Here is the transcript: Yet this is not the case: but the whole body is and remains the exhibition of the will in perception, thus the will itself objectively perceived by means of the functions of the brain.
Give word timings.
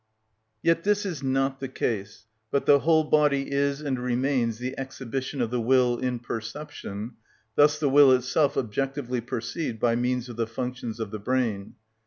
Yet 0.63 0.83
this 0.83 1.05
is 1.05 1.21
not 1.21 1.59
the 1.59 1.67
case: 1.67 2.25
but 2.49 2.65
the 2.65 2.79
whole 2.79 3.03
body 3.03 3.51
is 3.51 3.81
and 3.81 3.99
remains 3.99 4.57
the 4.57 4.75
exhibition 4.75 5.41
of 5.41 5.51
the 5.51 5.61
will 5.61 5.99
in 5.99 6.17
perception, 6.17 7.17
thus 7.53 7.77
the 7.77 7.87
will 7.87 8.11
itself 8.11 8.57
objectively 8.57 9.21
perceived 9.21 9.79
by 9.79 9.95
means 9.95 10.27
of 10.27 10.37
the 10.37 10.47
functions 10.47 10.99
of 10.99 11.11
the 11.11 11.19
brain. 11.19 11.75